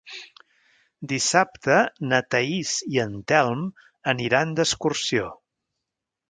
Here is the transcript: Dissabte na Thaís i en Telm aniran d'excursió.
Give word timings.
Dissabte 1.11 1.75
na 2.11 2.21
Thaís 2.35 2.71
i 2.95 3.03
en 3.05 3.13
Telm 3.33 3.63
aniran 4.15 4.57
d'excursió. 4.61 5.29